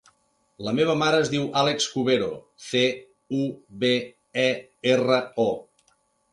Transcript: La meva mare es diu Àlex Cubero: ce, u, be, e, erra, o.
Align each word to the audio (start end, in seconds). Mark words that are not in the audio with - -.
La 0.67 0.71
meva 0.77 0.95
mare 1.01 1.19
es 1.25 1.29
diu 1.33 1.45
Àlex 1.63 1.85
Cubero: 1.97 2.31
ce, 2.69 2.83
u, 3.43 3.45
be, 3.87 3.95
e, 4.49 4.49
erra, 4.97 5.23
o. 5.49 5.51